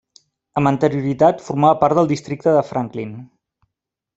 [0.61, 3.13] Amb anterioritat formava part del Districte de Franklin.